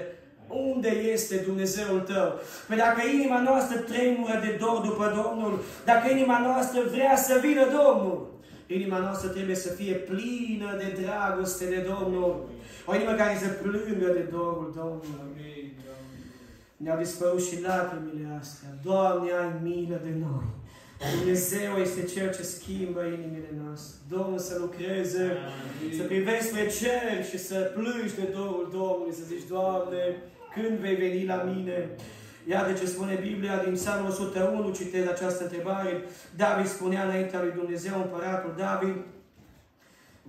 [0.47, 2.39] unde este Dumnezeul tău?
[2.67, 7.63] Păi dacă inima noastră tremură de dor după Domnul, dacă inima noastră vrea să vină
[7.63, 8.27] Domnul,
[8.67, 12.49] inima noastră trebuie să fie plină de dragoste de Domnul.
[12.85, 15.77] O inimă care să plângă de dorul Domnului.
[16.77, 18.69] Ne-au dispărut și lacrimile astea.
[18.83, 20.45] Doamne, ai milă de noi.
[21.17, 23.95] Dumnezeu este Cel ce schimbă inimile noastre.
[24.09, 25.37] Domnul să lucreze,
[25.97, 30.03] să privești spre cer și să plângi de dorul Domnului, să zici, Doamne,
[30.61, 31.89] când vei veni la mine?
[32.49, 36.03] Iată ce spune Biblia din Psalmul 101, citez această întrebare.
[36.35, 38.95] David spunea înaintea lui Dumnezeu, împăratul David,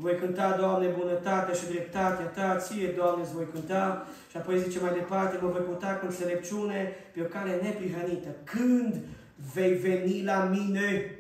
[0.01, 4.07] voi cânta, Doamne, bunătatea și dreptatea Ta, ție, Doamne, îți voi cânta.
[4.31, 8.29] Și apoi zice mai departe, mă voi putea cu înțelepciune pe o cale neprihănită.
[8.45, 8.95] Când
[9.55, 11.19] vei veni la mine?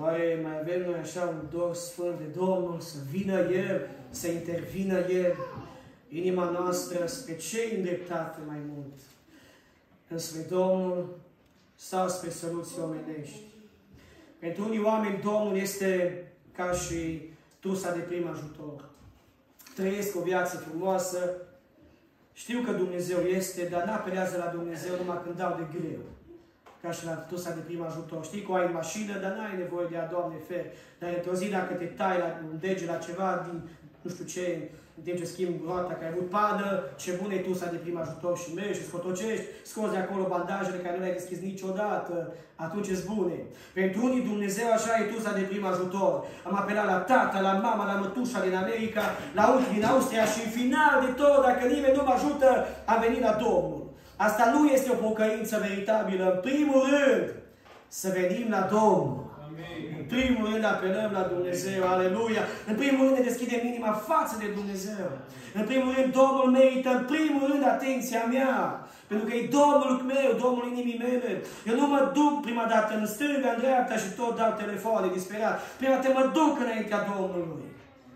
[0.00, 4.98] Oare mai avem noi așa un dor sfânt de Domnul să vină El, să intervină
[4.98, 5.36] El?
[6.12, 8.98] Inima noastră spre ce îndreptate mai mult?
[10.08, 11.18] Înspre Domnul
[11.74, 13.40] sau spre soluții omenești?
[14.38, 16.22] Pentru unii oameni, Domnul este
[16.56, 17.22] ca și
[17.60, 18.90] trusa de prim ajutor.
[19.74, 21.30] Trăiesc o viață frumoasă,
[22.32, 26.00] știu că Dumnezeu este, dar n-apelează la Dumnezeu numai când dau de greu.
[26.82, 28.24] Ca și la trusa de prim ajutor.
[28.24, 30.64] Știi că ai mașină, dar n-ai nevoie de a Doamne fer.
[30.98, 33.68] Dar într-o zi, dacă te tai la un dege la ceva din
[34.02, 34.44] nu știu ce,
[34.96, 36.68] în timp ce schimb roata care ai avut padă,
[37.02, 40.32] ce bun e tu să de prim ajutor și mergi și scotocești, scoți de acolo
[40.34, 42.14] bandajele care nu le-ai deschis niciodată,
[42.64, 43.38] atunci e bune.
[43.78, 46.12] Pentru unii Dumnezeu așa e tu să de prim ajutor.
[46.48, 49.02] Am apelat la tata, la mama, la mătușa din America,
[49.38, 52.48] la ultimii din Austria și în final de tot, dacă nimeni nu mă ajută,
[52.84, 53.82] a venit la Domnul.
[54.16, 56.24] Asta nu este o pocăință veritabilă.
[56.34, 57.34] În primul rând,
[57.88, 59.20] să venim la Domnul.
[60.02, 62.44] În primul rând apelăm la Dumnezeu, aleluia.
[62.70, 65.08] În primul rând ne deschidem inima față de Dumnezeu.
[65.58, 68.54] În primul rând Domnul merită, în primul rând, atenția mea.
[69.08, 71.30] Pentru că e Domnul meu, Domnul inimii mele.
[71.68, 75.56] Eu nu mă duc prima dată în stânga, în dreapta și tot dau telefoane disperat.
[75.78, 77.68] Prima dată mă duc înaintea Domnului.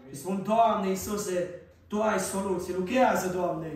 [0.08, 1.38] Și spun, Doamne Iisuse,
[1.90, 3.70] Tu ai soluție, lucrează, Doamne.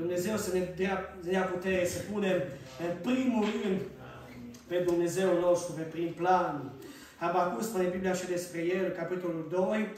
[0.00, 2.38] Dumnezeu să ne dea, să dea putere, să punem
[2.86, 3.80] în primul rând
[4.68, 6.54] pe Dumnezeu nostru, pe prim plan.
[7.18, 9.88] Habacuc spune Biblia și despre el, capitolul 2.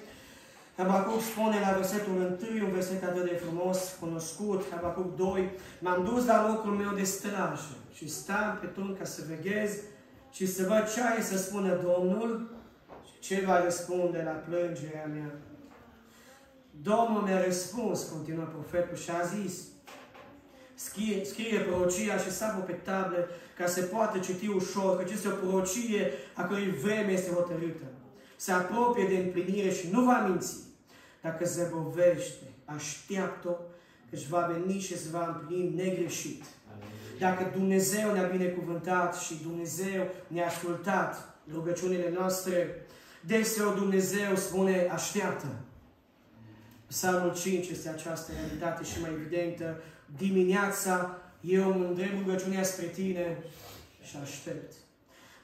[0.77, 6.27] Habacuc spune la versetul 1, un verset atât de frumos, cunoscut, Habacuc 2, M-am dus
[6.27, 9.77] la locul meu de strajă și stam pe tun ca să veghez
[10.33, 12.51] și să văd ce are să spună Domnul
[13.05, 15.35] și ce va răspunde la plângerea mea.
[16.83, 19.63] Domnul mi-a răspuns, continuă profetul, și a zis,
[20.85, 25.31] scrie, scrie prorocia și sapă pe table ca să poată citi ușor, că este o
[25.31, 27.85] prorocie a cărui vreme este hotărâtă.
[28.37, 30.57] Se apropie de împlinire și nu va minți.
[31.21, 33.49] Dacă zăbovește, așteaptă
[34.11, 36.45] că își va veni și se va împlini negreșit.
[37.19, 42.87] Dacă Dumnezeu ne-a binecuvântat și Dumnezeu ne-a ascultat rugăciunile noastre,
[43.21, 45.47] deseori Dumnezeu spune, așteaptă.
[46.87, 49.83] Psalmul 5 este această realitate și mai evidentă.
[50.17, 53.39] Dimineața eu îmi îndrept rugăciunea spre tine
[54.03, 54.73] și aștept.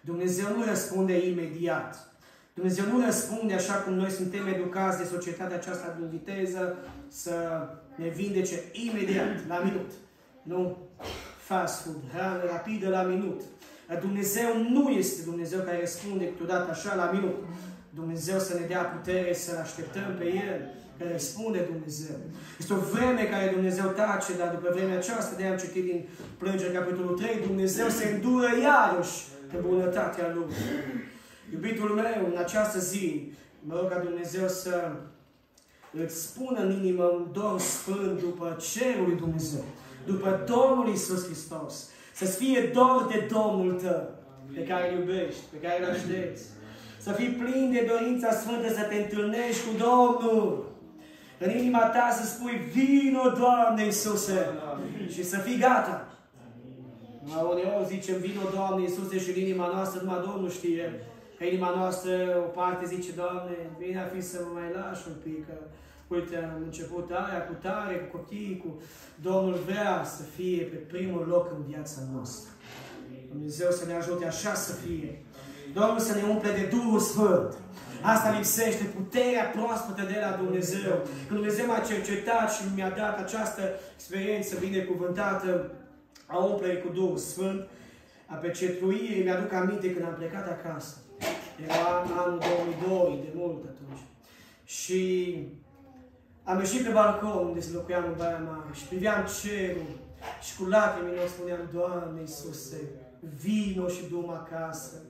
[0.00, 2.10] Dumnezeu nu răspunde imediat.
[2.54, 6.76] Dumnezeu nu răspunde așa cum noi suntem educați de societatea aceasta din viteză
[7.08, 7.34] să
[7.94, 9.90] ne vindece imediat, la minut.
[10.42, 10.78] Nu
[11.38, 13.40] fast food, hrană rapidă la minut.
[14.00, 17.44] Dumnezeu nu este Dumnezeu care răspunde câteodată așa la minut.
[17.90, 22.16] Dumnezeu să ne dea putere să așteptăm pe El care spune Dumnezeu.
[22.58, 26.04] Este o vreme care Dumnezeu tace, dar după vremea aceasta, de am citit din
[26.38, 29.16] Plângeri, capitolul 3, Dumnezeu se îndură iarăși
[29.50, 30.54] pe bunătatea Lui.
[31.52, 34.92] Iubitul meu, în această zi, mă rog ca Dumnezeu să
[36.04, 39.64] îți spună în inimă un dor sfânt după cerul lui Dumnezeu,
[40.06, 41.90] după Domnul Isus Hristos.
[42.14, 44.10] Să-ți fie dor de Domnul tău,
[44.54, 46.42] pe care îl iubești, pe care îl aștepți.
[47.00, 50.64] Să fii plin de dorința sfântă să te întâlnești cu Domnul.
[51.38, 54.46] În inima ta să spui, vino, Doamne Iisuse,
[55.08, 56.08] și să fii gata.
[57.22, 61.00] Mai uneori zicem, vino, Doamne Iisuse, și în inima noastră numai Domnul știe.
[61.38, 62.12] Că inima noastră,
[62.46, 65.54] o parte zice, Doamne, bine ar fi să mă mai lași un pic, că
[66.08, 68.80] uite, am început aia cu tare, cu copiii, cu...
[69.22, 72.50] Domnul vrea să fie pe primul loc în viața noastră.
[73.32, 75.24] Dumnezeu să ne ajute așa să fie.
[75.72, 77.54] Domnul să ne umple de Duhul Sfânt.
[78.12, 80.94] Asta lipsește, puterea proaspătă de la Dumnezeu.
[81.26, 83.62] Când Dumnezeu m-a cercetat și mi-a dat această
[83.94, 85.70] experiență binecuvântată
[86.26, 87.68] a umplerii cu Duhul Sfânt,
[88.26, 90.96] a pecetuirii, mi-aduc aminte când am plecat acasă.
[91.64, 92.38] Era anul
[92.82, 94.02] 2002, de mult atunci.
[94.64, 95.00] Și
[96.44, 99.90] am ieșit pe balcon unde se locuiam în Baia Mare și priveam cerul
[100.42, 102.80] și cu lacrimi eu spuneam, Doamne Iisuse,
[103.42, 105.02] vino și du acasă.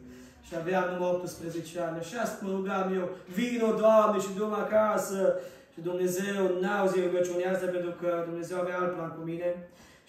[0.46, 2.04] Și aveam numai 18 ani.
[2.08, 5.20] Și asta mă rugam eu, vino, Doamne, și du acasă.
[5.72, 9.50] Și Dumnezeu n-a auzit rugăciunea asta pentru că Dumnezeu avea alt plan cu mine.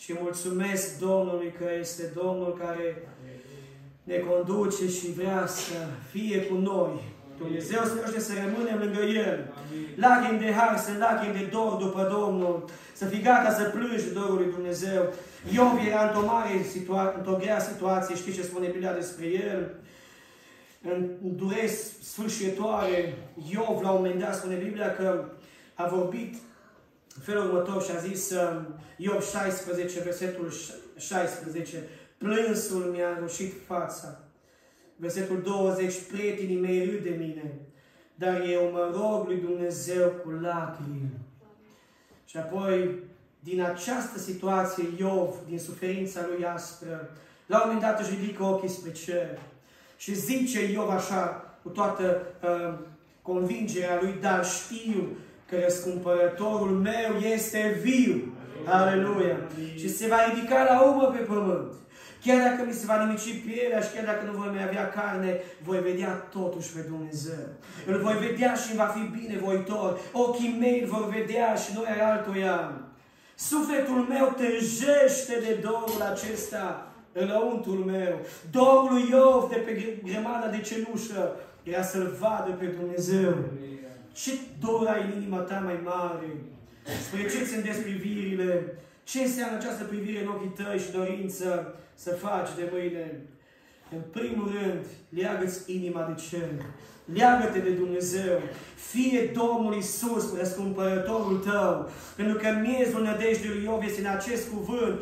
[0.03, 2.87] Și mulțumesc Domnului că este Domnul care
[4.03, 5.79] ne conduce și vrea să
[6.11, 7.15] fie cu noi.
[7.37, 9.37] Dumnezeu să să rămânem lângă El.
[9.95, 12.65] Lacrimi de har, să lacrimi de dor după Domnul.
[12.93, 15.01] Să fii gata să plângi dorul lui Dumnezeu.
[15.53, 18.15] Iov era într-o mare situație, într-o grea situație.
[18.15, 19.69] Știți ce spune Biblia despre el?
[20.81, 21.67] În dureri
[22.01, 23.17] sfârșitoare,
[23.49, 25.25] Iov la un moment dat spune Biblia că
[25.73, 26.35] a vorbit
[27.15, 30.53] în felul următor și a zis um, Iov 16, versetul
[30.97, 31.83] 16,
[32.17, 34.19] plânsul mi-a rușit fața.
[34.95, 37.59] Versetul 20, prietenii mei râd de mine,
[38.15, 41.11] dar eu mă rog lui Dumnezeu cu lacrimi.
[42.25, 42.99] Și apoi,
[43.39, 47.09] din această situație, Iov, din suferința lui aspră,
[47.45, 49.39] la un moment dat își ridică ochii spre cer
[49.97, 52.73] și zice Iov așa, cu toată uh,
[53.21, 55.07] convingerea lui, dar știu
[55.49, 58.33] că răscumpărătorul meu este viu.
[58.65, 59.37] Aleluia!
[59.75, 61.73] Și se va ridica la urmă pe pământ.
[62.23, 65.41] Chiar dacă mi se va nimici pielea și chiar dacă nu voi mai avea carne,
[65.63, 67.47] voi vedea totuși pe Dumnezeu.
[67.85, 69.99] Îl voi vedea și îmi va fi binevoitor.
[70.11, 72.81] Ochii mei îl vor vedea și noi al altuia.
[73.35, 76.86] Sufletul meu tăjește de dorul acesta
[77.23, 78.19] înăuntul meu.
[78.51, 83.35] Dorul lui Iov de pe grămada de cenușă era să-L vadă pe Dumnezeu.
[84.13, 86.29] Ce dor ai în inima ta mai mare?
[87.05, 88.77] Spre ce ți privirile?
[89.03, 93.21] Ce înseamnă această privire în ochii tăi și dorință să faci de mâine?
[93.91, 96.49] În primul rând, leagă-ți inima de cer.
[97.13, 98.39] Leagă-te de Dumnezeu.
[98.75, 101.89] Fie Domnul Isus, răscumpărătorul tău.
[102.15, 105.01] Pentru că miezul nădejdei lui Iov este în acest cuvânt.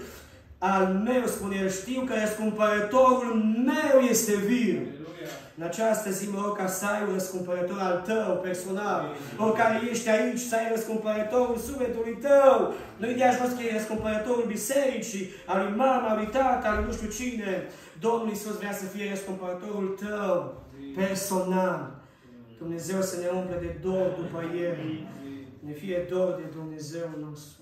[0.58, 4.82] Al meu, spune el, știu că răscumpărătorul meu este viu.
[5.58, 9.06] În această zi mă rog ca să ai un răscumpărător al tău, personal.
[9.38, 12.74] Oricare ești aici, să ai răscumpărătorul sufletului tău.
[12.98, 16.86] Nu-i de ajuns că e răscumpărătorul bisericii, al lui mama, al lui tata, al lui
[16.86, 17.68] nu știu cine.
[18.00, 20.62] Domnul Iisus vrea să fie răscumpărătorul tău,
[20.96, 21.82] personal.
[22.58, 24.78] Dumnezeu să ne umple de dor după El.
[25.60, 27.62] Ne fie dor de Dumnezeu nostru.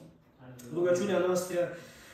[0.73, 1.57] Rugăciunea noastră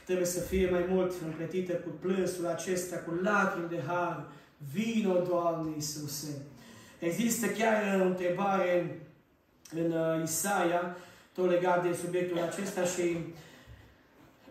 [0.09, 4.25] trebuie să fie mai mult împletită cu plânsul acesta, cu lacrimi de har,
[4.73, 6.41] Vino, Doamne Iisuse!
[6.99, 8.99] Există chiar o întrebare
[9.71, 10.97] în uh, Isaia,
[11.33, 13.17] tot legat de subiectul acesta și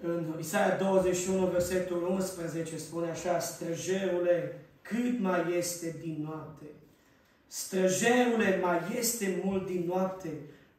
[0.03, 6.65] în Isaia 21, versetul 11, spune așa, Străjerule, cât mai este din noapte?
[7.47, 10.29] Străjerule, mai este mult din noapte?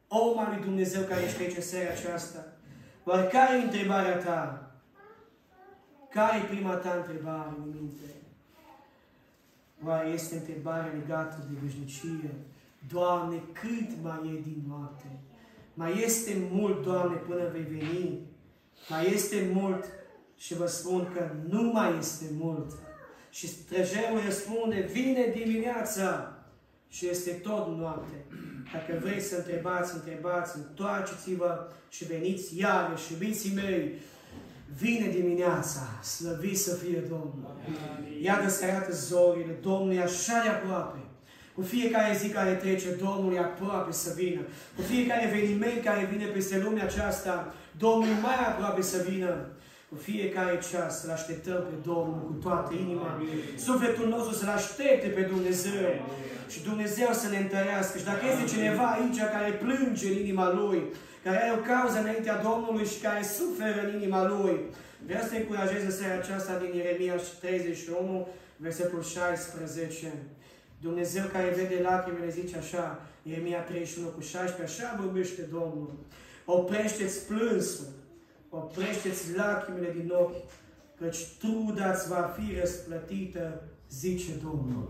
[0.08, 2.46] Om al lui Dumnezeu care ești aici în seara aceasta,
[3.04, 4.64] oare care e întrebarea ta?
[6.12, 8.14] Care e prima ta întrebare în minte?
[9.84, 12.34] Oare este întrebarea legată de veșnicie?
[12.88, 15.06] Doamne, cât mai e din noapte?
[15.74, 18.18] Mai este mult, Doamne, până vei veni?
[18.88, 19.84] Mai este mult
[20.36, 22.72] și vă spun că nu mai este mult.
[23.30, 26.38] Și străjerul răspunde, vine dimineața
[26.88, 28.24] și este tot noapte.
[28.72, 33.92] Dacă vrei să întrebați, întrebați, întoarceți-vă și veniți iarăși, iubiții mei,
[34.78, 37.56] Vine dimineața, slăvit să fie Domnul.
[38.22, 40.98] Iată să arată zorile, Domnul e așa de aproape.
[41.54, 44.40] Cu fiecare zi care trece, Domnul e aproape să vină.
[44.76, 49.46] Cu fiecare eveniment care vine peste lumea aceasta, Domnul e mai aproape să vină.
[49.88, 53.22] Cu fiecare ceas să-L așteptăm pe Domnul cu toată inima.
[53.56, 55.88] Sufletul nostru să-L aștepte pe Dumnezeu.
[56.52, 57.98] Și Dumnezeu să ne întărească.
[57.98, 60.82] Și dacă este cineva aici care plânge în inima Lui,
[61.24, 64.60] care are o cauză înaintea Domnului și care suferă în inima Lui.
[65.06, 70.12] Vreau să încurajez în seara aceasta din Ieremia 31, versetul 16.
[70.80, 75.94] Dumnezeu care vede lacrimile zice așa, Ieremia 31 cu 16, așa vorbește Domnul.
[76.44, 77.86] Oprește-ți plânsul,
[78.48, 80.50] oprește-ți lacrimile din ochi,
[80.98, 84.88] căci truda-ți va fi răsplătită, zice Domnul.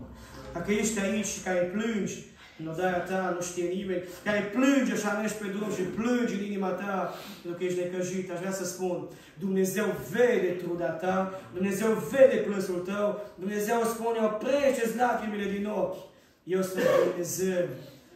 [0.53, 2.25] Dacă ești aici și care plângi,
[2.61, 6.43] în odarea ta nu știe nimeni, care plânge și mergi pe drum și plângi în
[6.43, 8.31] inima ta pentru că ești necăjit.
[8.31, 9.07] Aș vrea să spun,
[9.39, 16.09] Dumnezeu vede truda ta, Dumnezeu vede plânsul tău, Dumnezeu spune, oprește-ți lacrimile din ochi.
[16.43, 17.67] Eu sunt Dumnezeu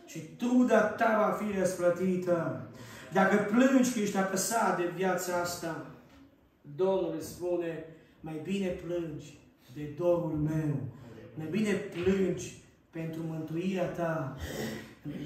[0.05, 2.61] și truda ta va fi răsplătită.
[3.13, 5.85] Dacă plângi că ești apăsat de viața asta,
[6.75, 7.85] Domnul îți spune,
[8.19, 9.37] mai bine plângi
[9.73, 10.75] de dorul meu.
[11.35, 12.63] Mai bine plângi
[12.99, 14.35] pentru mântuirea ta.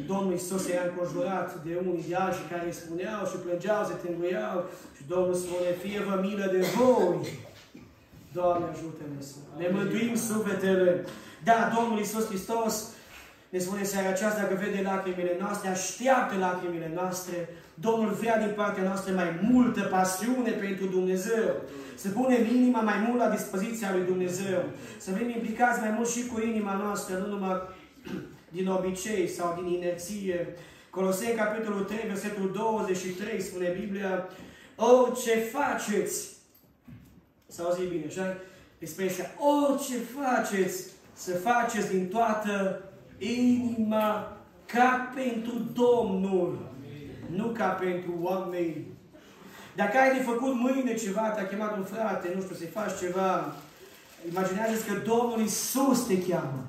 [0.08, 4.58] Domnul Iisus era înconjurat de unii de alții care spuneau și plângeau, se tânguiau
[4.96, 7.18] și Domnul spune, fie vă milă de voi.
[8.38, 11.06] Doamne ajută-ne să ne mântuim sufletele.
[11.44, 12.74] Da, Domnul Iisus Hristos
[13.50, 17.38] ne spune seara aceasta că vede lacrimile noastre, așteaptă lacrimile noastre.
[17.74, 21.50] Domnul vrea din partea noastră mai multă pasiune pentru Dumnezeu.
[22.00, 24.64] Să punem inima mai mult la dispoziția lui Dumnezeu.
[24.98, 27.62] Să fim implicați mai mult și cu inima noastră, nu numai
[28.56, 30.48] din obicei sau din inerție.
[30.90, 34.30] Colosei, capitolul 3, versetul 23, spune Biblia,
[34.76, 36.30] orice faceți,
[37.48, 38.38] să auzi bine, așa?
[38.78, 40.84] Expresia, orice faceți,
[41.14, 42.84] să faceți din toată
[43.18, 46.58] inima ca pentru Domnul,
[47.36, 48.86] nu ca pentru oameni.
[49.76, 53.56] Dacă ai de făcut mâine ceva, te-a chemat un frate, nu știu, să-i faci ceva,
[54.30, 56.64] imaginează că Domnul Isus te cheamă.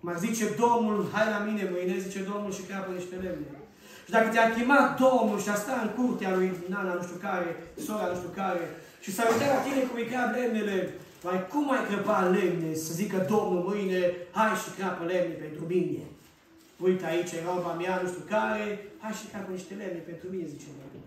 [0.00, 3.50] Cum zice Domnul, hai la mine mâine, zice Domnul și crapă niște lemne.
[4.04, 7.48] Și dacă te-a chemat Domnul și a stat în curtea lui Nana, nu știu care,
[7.84, 8.64] sora, nu știu care,
[9.04, 10.78] și s-a uitat la tine cum îi crap lemnele,
[11.24, 14.00] mai cum ai crăpa lemne să zică Domnul mâine,
[14.36, 16.02] hai și crapă lemne pentru mine.
[16.86, 18.66] Uite aici e roba mea, nu știu care,
[19.02, 21.06] hai și crapă niște lemne pentru mine, zice Domnul.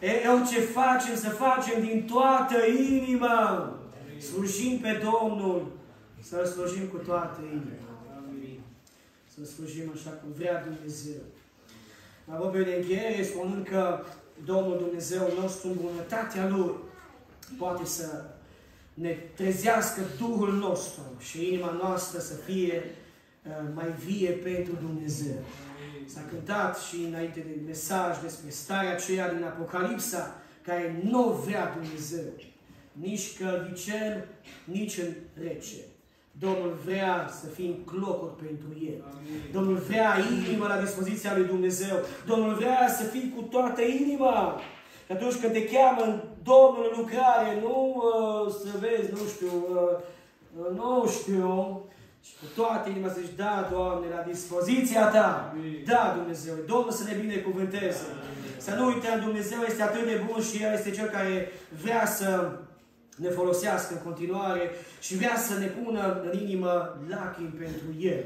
[0.00, 3.72] Eu ce facem, să facem din toată inima,
[4.32, 5.72] slujim pe Domnul,
[6.20, 7.88] să-L slujim cu toată inima
[9.44, 11.22] să slujim așa cum vrea Dumnezeu.
[12.24, 14.04] Mă rog de încheiere spunând că
[14.44, 16.74] Domnul Dumnezeu nostru, în bunătatea Lui,
[17.58, 18.24] poate să
[18.94, 25.38] ne trezească Duhul nostru și inima noastră să fie uh, mai vie pentru Dumnezeu.
[26.12, 32.32] S-a cântat și înainte de mesaj despre starea aceea din Apocalipsa, care nu vrea Dumnezeu,
[32.92, 34.28] nici căldicel,
[34.64, 35.76] nici în rece.
[36.38, 39.04] Domnul vrea să fim clocuri pentru El.
[39.10, 39.40] Amin.
[39.52, 41.96] Domnul vrea inima la dispoziția lui Dumnezeu.
[42.26, 44.60] Domnul vrea să fii cu toată inima.
[45.06, 49.52] Că atunci când te cheamă în Domnul în lucrare, nu uh, să vezi, nu știu,
[49.70, 49.98] uh,
[50.60, 51.82] uh, nu știu,
[52.26, 55.52] și cu toată inima să zici, da, Doamne, la dispoziția Ta.
[55.52, 55.82] Amin.
[55.86, 56.54] Da, Dumnezeu.
[56.66, 58.04] Domnul să ne binecuvânteze.
[58.10, 58.60] Amin.
[58.66, 61.52] Să nu uităm, Dumnezeu este atât de bun și El este Cel care
[61.82, 62.58] vrea să
[63.16, 68.24] ne folosească în continuare și vrea să ne pună în inimă lacrimi pentru El.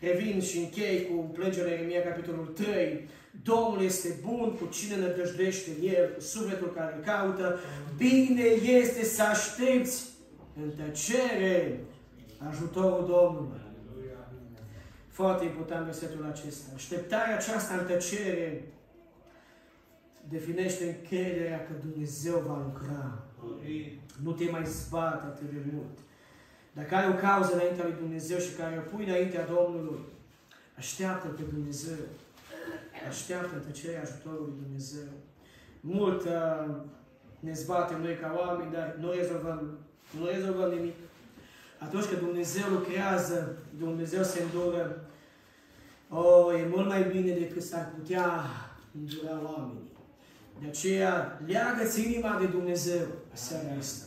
[0.00, 3.08] Revin și închei cu plângerea Ieremia, capitolul 3.
[3.42, 7.58] Domnul este bun cu cine ne dăjdește El, cu sufletul care îl caută.
[7.96, 10.04] Bine este să aștepți
[10.62, 11.80] în tăcere
[12.46, 13.60] ajutorul Domnului.
[15.08, 16.70] Foarte important versetul acesta.
[16.74, 18.64] Așteptarea aceasta în tăcere
[20.28, 23.24] definește încrederea că Dumnezeu va lucra.
[24.22, 25.98] Nu te mai zbate atât de mult.
[26.72, 30.00] Dacă ai o cauză înaintea lui Dumnezeu și care o pui înaintea Domnului,
[30.76, 32.04] așteaptă pe Dumnezeu.
[33.08, 35.10] Așteaptă tăcerea ajutorului Dumnezeu.
[35.80, 36.74] Mult uh,
[37.40, 39.78] ne zbatem noi ca oameni, dar nu rezolvăm,
[40.18, 40.94] nu rezolvăm nimic.
[41.78, 45.08] Atunci când Dumnezeu lucrează, Dumnezeu se îndură,
[46.08, 48.44] oh, e mult mai bine decât s-ar putea
[48.98, 49.90] îndura oamenii.
[50.60, 54.06] De aceea, leagă-ți inima de Dumnezeu seara asta.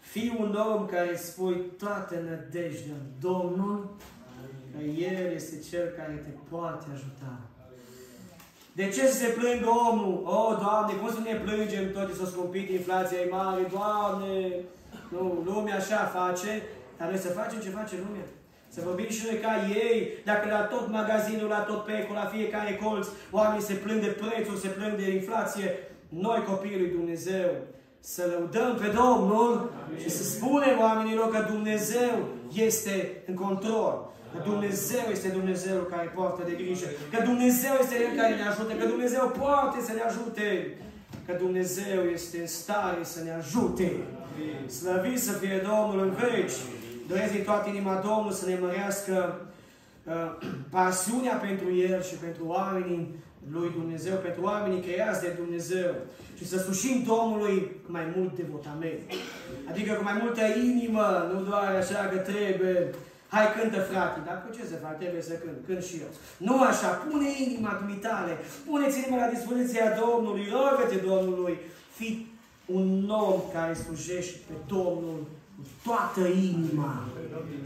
[0.00, 3.96] Fii un om care spui toată nădejdea în Domnul,
[4.72, 7.40] că El este Cel care te poate ajuta.
[8.72, 10.22] De ce să se plângă omul?
[10.24, 14.54] Oh, Doamne, cum să ne plângem tot s-a scumpit, inflația e mare, Doamne,
[15.08, 16.62] nu, lumea așa face,
[16.98, 18.26] dar noi să facem ce face lumea.
[18.74, 22.80] Să vorbim și noi ca ei, dacă la tot magazinul, la tot pecul, la fiecare
[22.82, 25.66] colț, oamenii se plâng de prețuri, se plâng de inflație,
[26.08, 27.50] noi copiii lui Dumnezeu,
[28.00, 29.52] să lăudăm pe Domnul
[29.84, 29.98] Amin.
[30.02, 32.14] și să spunem oamenilor că Dumnezeu
[32.52, 33.94] este în control.
[34.32, 36.86] Că Dumnezeu este Dumnezeu care poartă de grijă.
[37.12, 38.72] Că Dumnezeu este El care ne ajută.
[38.72, 40.76] Că Dumnezeu poate să ne ajute.
[41.26, 43.88] Că Dumnezeu este în stare să ne ajute.
[44.78, 46.56] Slăvit să fie Domnul în veci.
[47.08, 49.40] Doresc din toată inima Domnul să ne mărească
[50.04, 53.14] uh, pasiunea pentru El și pentru oamenii
[53.52, 55.94] lui Dumnezeu, pentru oamenii creați de Dumnezeu
[56.38, 59.00] și să slușim Domnului cu mai mult devotament.
[59.70, 62.94] Adică cu mai multă inimă, nu doar așa că trebuie,
[63.28, 64.98] hai cântă frate, dar cu ce să fac?
[64.98, 66.10] Trebuie să cânt, cânt și eu.
[66.46, 68.32] Nu așa, pune inima dumitale,
[68.66, 71.58] puneți inima la dispoziția Domnului, rogă-te Domnului,
[71.98, 72.36] fii
[72.66, 75.20] un om care slujește pe Domnul
[75.58, 77.04] cu toată inima.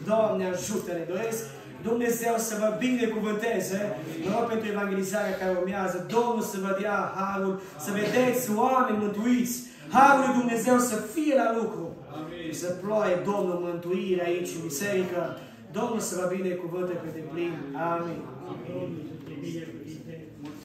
[0.05, 1.45] Doamne, ajută-ne, doresc
[1.82, 3.97] Dumnezeu să vă binecuvânteze.
[4.24, 6.07] Mă rog pentru evangelizarea care urmează.
[6.16, 9.55] Domnul să vă dea harul, să vedeți oameni mântuiți.
[9.90, 11.97] Harul lui Dumnezeu să fie la lucru.
[12.47, 15.38] Și să ploie Domnul mântuire aici în biserică.
[15.72, 17.53] Domnul să vă binecuvânte pe deplin.
[17.93, 18.20] Amin.
[18.53, 19.71] Amin.